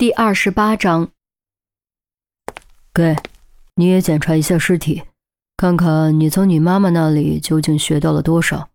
[0.00, 1.10] 第二十八章，
[2.94, 3.18] 给，
[3.74, 5.02] 你也检查一下尸体，
[5.58, 8.70] 看看你从你妈妈那里究竟学到了多少。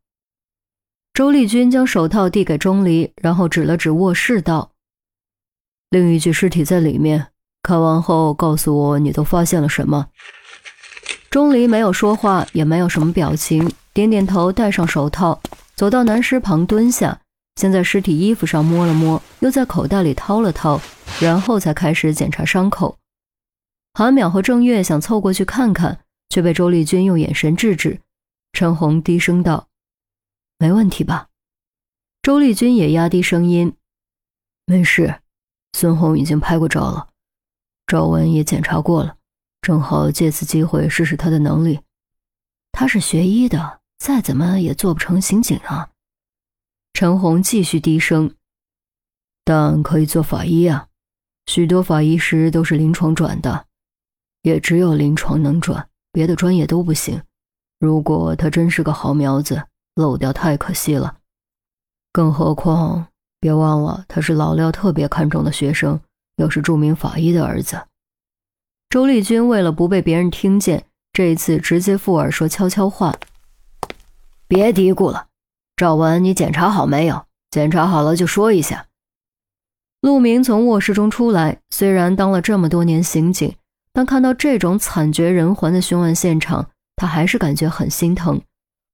[1.15, 4.69] 周丽君将手套递给钟离，然后指了指卧室，道
[5.89, 7.29] ：“另一具尸体在里面，
[7.63, 10.09] 看完后告诉我你都发现了什么。”
[11.31, 15.41] 钟离没有说话，也没有什么表情，点点头，戴上手套，
[15.73, 17.19] 走到男尸旁蹲下。
[17.55, 20.81] 先在尸体衣服上摸了摸，又在口袋里掏了掏，
[21.21, 22.97] 然后才开始检查伤口。
[23.93, 28.01] 韩淼和郑月想凑过去看看，却被周丽君用眼神制止。
[28.51, 29.67] 陈红低声道
[30.59, 31.29] ：“没问题吧？”
[32.21, 33.73] 周丽君也压低声音
[34.67, 35.21] ：“没事，
[35.71, 37.07] 孙红已经拍过照了，
[37.87, 39.15] 赵文也检查过了，
[39.61, 41.79] 正好借此机会试试他的能力。
[42.73, 45.89] 他是学医的，再怎么也做不成刑警啊。”
[46.95, 48.33] 陈红继续低声
[49.43, 50.87] ：“但可以做法医啊，
[51.45, 53.65] 许多法医师都是临床转的，
[54.43, 57.21] 也只有临床能转，别的专业都不行。
[57.79, 59.61] 如果他真是个好苗子，
[59.95, 61.17] 漏掉太可惜了。
[62.13, 63.07] 更何况，
[63.41, 65.99] 别忘了他是老廖特别看重的学生，
[66.37, 67.87] 又是著名法医的儿子。”
[68.89, 73.13] 周丽君为了不被别人听见，这一次直接附耳说悄悄话
[74.47, 75.27] ：“别嘀咕了。”
[75.75, 77.25] 赵文，你检查好没有？
[77.51, 78.87] 检查好了就说一下。
[80.01, 83.55] 陆明从卧室中出来，虽然当了这么多年刑警，
[83.91, 88.41] 但看到这种惨绝人寰的凶案现场，他还是感觉很心疼。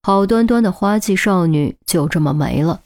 [0.01, 2.81] 好端端的花季少女就这么没了。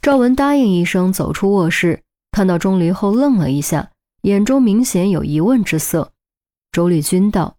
[0.00, 3.90] 赵文答应一声，走出卧室，看到钟离后愣了一下，
[4.22, 6.12] 眼中明显有疑问之色。
[6.70, 7.56] 周丽君道：“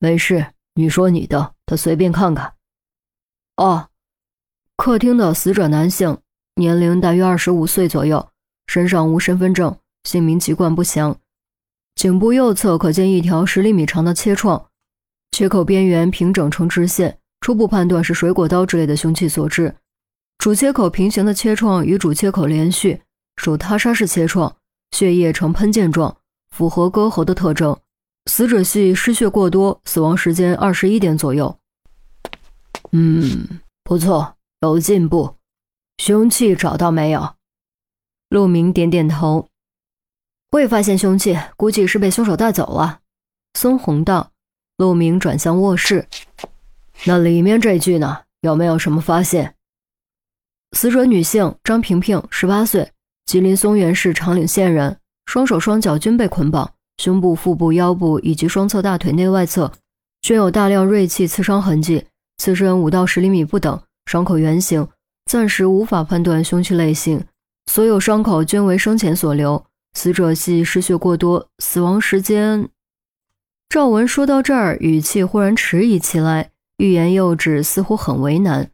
[0.00, 2.54] 没事，你说你的，他随便看看。”
[3.56, 3.88] 哦。
[4.82, 6.18] 客厅的死者男性，
[6.56, 8.30] 年龄大约二十五岁左右，
[8.66, 11.16] 身上无身份证，姓名籍贯不详。
[11.94, 14.66] 颈部右侧可见一条十厘米长的切创，
[15.30, 19.72] 切口边缘平整呈直线，初步判断是水果刀之类的凶器所致。
[20.38, 23.00] 主切口平行的切创与主切口连续，
[23.36, 24.52] 属他杀式切创，
[24.90, 26.16] 血液呈喷溅状，
[26.50, 27.78] 符合割喉的特征。
[28.28, 31.56] 死者系失血过多，死亡时间二十一点左右。
[32.90, 34.34] 嗯，不错。
[34.62, 35.34] 有进步，
[35.98, 37.34] 凶器找到没有？
[38.28, 39.48] 陆明点点头，
[40.52, 43.00] 未发现凶器，估计是被凶手带走了。
[43.54, 44.30] 孙红道。
[44.78, 46.08] 陆明转向卧室，
[47.04, 48.22] 那里面这具呢？
[48.40, 49.54] 有没有什么发现？
[50.72, 52.90] 死者女性张萍萍，十八岁，
[53.26, 59.70] 吉林松原市长岭县人，双手双脚均被捆绑，胸部、腹部、腰部以及双侧大腿内外侧
[60.22, 62.06] 均有大量锐器刺伤痕迹，
[62.38, 63.80] 刺深五到十厘米不等。
[64.06, 64.88] 伤口圆形，
[65.26, 67.24] 暂时无法判断凶器类型。
[67.66, 69.64] 所有伤口均为生前所留，
[69.94, 72.68] 死者系失血过多，死亡时间。
[73.68, 78.70] 赵文说到这儿，语气忽然迟疑起来，欲言又止，似乎很为难。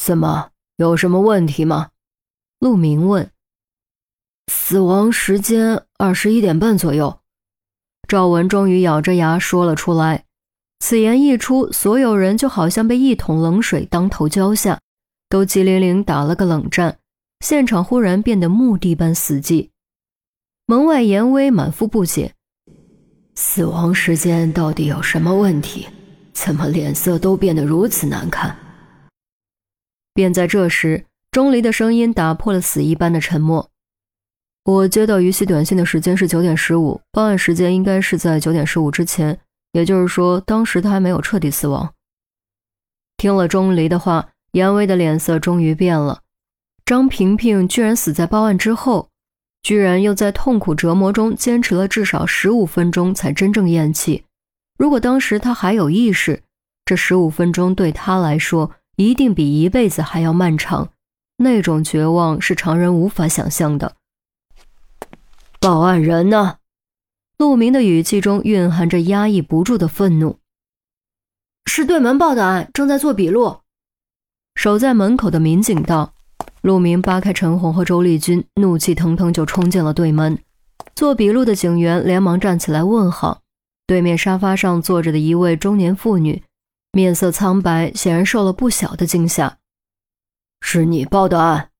[0.00, 1.90] 怎么，有什么问题吗？
[2.58, 3.30] 陆明问。
[4.50, 7.20] 死亡时间二十一点半左右。
[8.08, 10.24] 赵文终于咬着牙说了出来。
[10.84, 14.80] 此言一出，所有人就好像被一桶冷水当头浇下，
[15.28, 16.98] 都激灵灵打了个冷战。
[17.38, 19.68] 现场忽然变得墓地般死寂。
[20.66, 22.34] 门外，严威满腹不解：
[23.36, 25.86] 死亡时间到底有什么问题？
[26.32, 28.56] 怎么脸色都变得如此难看？
[30.12, 33.70] 便在这时，钟离的声音打破了死一般的沉默
[34.66, 39.38] ：“我接到于西短信的时间是九点十五，报案时间应该是在九点十五之前。”
[39.72, 41.92] 也就是说，当时他还没有彻底死亡。
[43.16, 46.20] 听了钟离的话，严威的脸色终于变了。
[46.84, 49.08] 张萍萍居然死在报案之后，
[49.62, 54.24] 居然又在痛苦折磨中坚持了至少十五分钟才真正咽气。
[54.76, 56.42] 如果当时他还有意识，
[56.84, 60.90] 这十五分钟对他来说一定比一辈子还要漫长。
[61.36, 63.94] 那种绝望是常人无法想象的。
[65.60, 66.56] 报案人呢？
[67.42, 70.38] 陆明的语气中蕴含着压抑不住的愤怒。
[71.66, 73.56] 是对门报的案，正在做笔录。
[74.54, 76.14] 守在门口的民警道。
[76.60, 80.38] 陆明扒开陈红和周丽君，怒气腾腾就冲进了对门。
[80.94, 83.42] 做笔录的警员连忙站起来问好。
[83.88, 86.44] 对面沙发上坐着的一位中年妇女，
[86.92, 89.58] 面色苍白，显然受了不小的惊吓。
[90.60, 91.70] 是你报的案？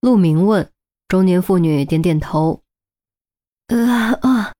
[0.00, 0.66] 陆明问。
[1.08, 2.62] 中年妇女点点头。
[3.66, 4.53] 呃啊。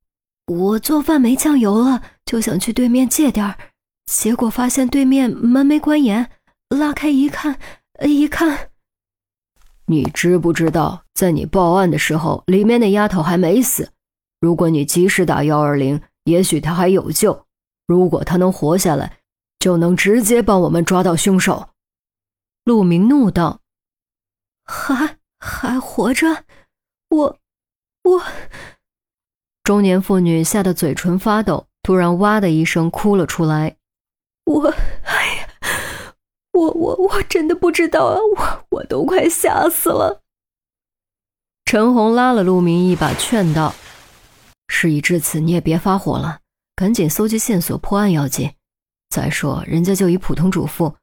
[0.46, 3.58] 我做饭没酱油了，就想去对面借点儿，
[4.04, 6.30] 结果发现对面门没关严，
[6.68, 7.58] 拉开一看，
[8.02, 8.70] 一看，
[9.86, 13.90] 你知不知道，在你报案的时候，里面那丫头还没死。
[14.38, 17.46] 如果你及时打幺二零，也许她还有救。
[17.86, 19.20] 如果她能活下来，
[19.58, 21.70] 就能直接帮我们抓到凶手。”
[22.64, 23.60] 陆明怒道
[24.64, 26.44] ：“还还活着？
[27.08, 27.38] 我
[28.02, 28.22] 我……”
[29.64, 33.76] 中年妇女吓得嘴唇发抖，突然哇的一声哭了出来。
[34.44, 34.68] 我，
[35.04, 35.48] 哎呀，
[36.52, 40.20] 我我我真的不知道啊，我我都快吓死了。
[41.64, 43.74] 陈红拉了陆明一把，劝道
[44.68, 46.40] ：“事已至此，你也别发火了，
[46.76, 48.52] 赶紧搜集线索，破案要紧。
[49.08, 50.94] 再说，人家就一普通主妇，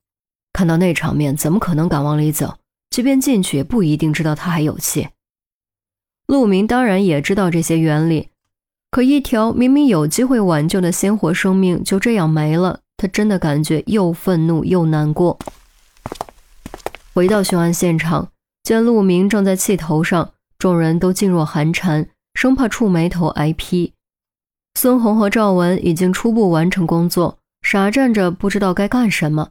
[0.53, 2.59] 看到那场面，怎么可能敢往里走？
[2.91, 5.09] 即便进去，也不一定知道他还有气。”
[6.27, 8.29] 陆明当然也知道这些原理，
[8.91, 12.81] 可一条明明有机会挽救的鲜活生命就这样没了。
[12.97, 15.39] 他真的感觉又愤怒又难过。
[17.13, 18.29] 回到凶案现场，
[18.63, 23.93] 见陆明正在气头上，众人都噤若寒蝉，生怕触眉头挨批。
[24.75, 29.49] 孙红和赵文已经初步完成工作，傻站着不知道该干什么。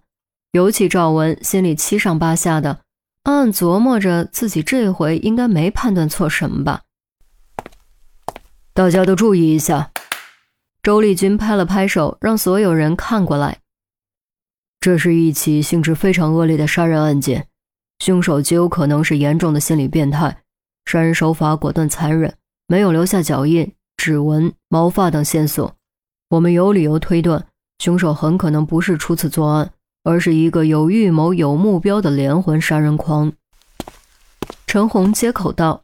[0.53, 2.81] 尤其赵文心里七上八下的，
[3.25, 6.83] 暗暗琢磨着自己这回应该没判断错什么吧。
[8.73, 9.91] 大家都注意一下。
[10.83, 13.59] 周丽君拍了拍手，让所有人看过来。
[14.81, 17.49] 这是一起性质非常恶劣的杀人案件，
[17.99, 20.43] 凶手极有可能是严重的心理变态，
[20.87, 22.35] 杀人手法果断残忍，
[22.67, 25.75] 没有留下脚印、指纹、毛发等线索。
[26.31, 27.45] 我们有理由推断，
[27.79, 29.71] 凶手很可能不是初次作案，
[30.05, 33.31] 而是一个有预谋、有目标的连环杀人狂。
[34.67, 35.83] 陈红接口道：“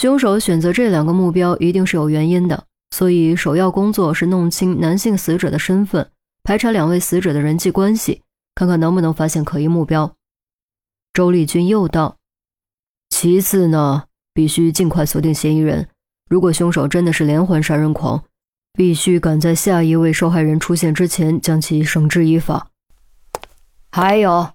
[0.00, 6.10] 凶手选择这两个目标，一定是有原因的。”所以，首要工作是弄清男性死者的身份，
[6.42, 8.22] 排查两位死者的人际关系，
[8.54, 10.10] 看看能不能发现可疑目标。
[11.12, 12.16] 周丽君又道
[13.14, 15.86] ：“其次呢，必须尽快锁定嫌疑人。
[16.30, 18.24] 如果凶手真的是连环杀人狂，
[18.72, 22.68] 必须赶在下一位受害人出现之前将其绳之以法。
[23.92, 24.48] 还有，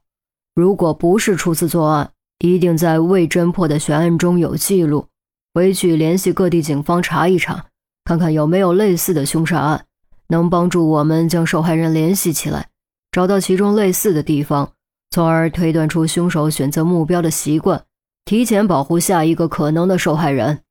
[0.55, 5.05] 如果不是初次作案，一定在未侦破的悬案中有记录，
[5.55, 7.65] 回去联系各地警方查一查。”
[8.05, 9.85] 看看有没有类似的凶杀案，
[10.27, 12.69] 能帮助我们将受害人联系起来，
[13.11, 14.73] 找到其中类似的地方，
[15.09, 17.83] 从而推断出凶手选择目标的习惯，
[18.23, 20.61] 提前保护下一个可能的受害人。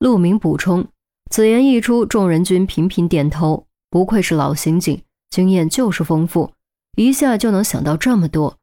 [0.00, 0.88] 陆明补充，
[1.30, 5.00] 此言一出，众人均频频点头，不愧是老刑警，
[5.30, 6.50] 经验就是丰富，
[6.96, 8.56] 一下就能想到这么多。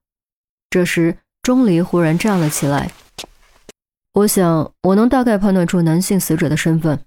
[0.69, 2.91] 这时，钟离忽然站了起来
[4.13, 6.99] ：“我想，我能大概判断出男性死者的身份。”